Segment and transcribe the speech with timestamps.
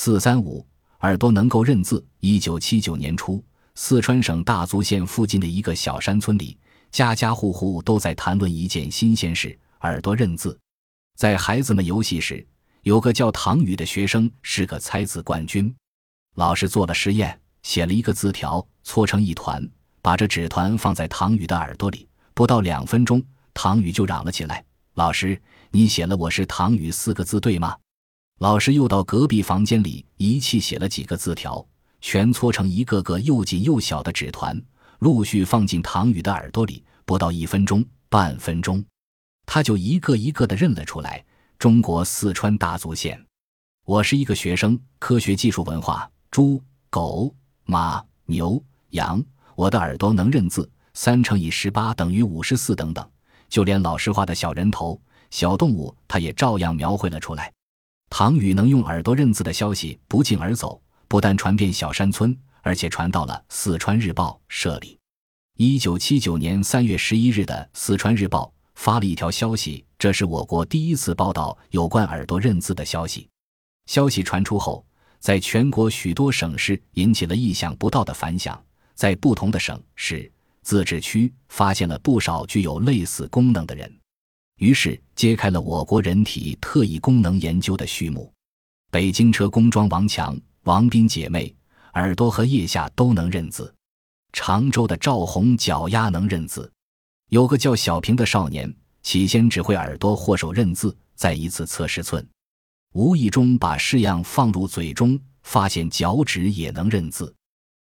[0.00, 0.64] 四三五，
[1.00, 2.06] 耳朵能够认字。
[2.20, 3.42] 一九七九年初，
[3.74, 6.56] 四川省大足县附近的一个小山村里，
[6.92, 10.56] 家家户户都在谈论一件新鲜事：耳朵认字。
[11.16, 12.46] 在孩子们游戏时，
[12.82, 15.74] 有个叫唐宇的学生是个猜字冠军。
[16.36, 19.68] 老师做了实验，写了一个字条，搓成一团，
[20.00, 22.08] 把这纸团放在唐宇的耳朵里。
[22.34, 23.20] 不到两分钟，
[23.52, 25.42] 唐宇就嚷了起来：“老师，
[25.72, 27.76] 你写了‘我是唐宇’四个字，对吗？”
[28.38, 31.66] 老师又到隔壁房间里一气写了几个字条，
[32.00, 34.60] 全搓成一个个又紧又小的纸团，
[35.00, 36.84] 陆续放进唐宇的耳朵里。
[37.04, 38.84] 不到一分钟，半分钟，
[39.46, 41.24] 他就一个一个的认了出来。
[41.58, 43.18] 中国四川大足县，
[43.86, 44.78] 我是一个学生。
[44.98, 47.34] 科学、技术、文化，猪、狗、
[47.64, 49.20] 马、牛、羊，
[49.56, 53.10] 我的耳朵能认字，三乘以十八等于五十四等等。
[53.48, 57.50] 就连老师画的小人头、小动物，他也照样描绘了出来。
[58.10, 64.98] 唐宇能用耳朵认字的消息不胫而走，不但传遍小山村，而且传到了《四川日报》社里。
[65.56, 68.52] 一九七九年三月十一日的《四川日报》。
[68.78, 73.28] 发了一条消息，这是我国第一次报道有关耳朵认字的消息。
[73.86, 74.86] 消息传出后，
[75.18, 80.30] 在全国许多省市引起了意想不到的反响，在不同的省市
[80.62, 83.92] 自治区发现了不少具有类似功能的人，
[84.58, 88.32] 于是揭开了我国人体特异功能研究的序幕。
[88.90, 91.54] 北京车工庄王强、王斌姐妹
[91.94, 93.74] 耳朵和腋下都能认字，
[94.32, 96.70] 常州的赵红脚丫能认字。
[97.30, 102.26] 有个叫小平的少年，起先只会耳朵或手认字，在一次测试寸，
[102.94, 107.34] 无意中把试样放入嘴中，发现脚趾也能认字。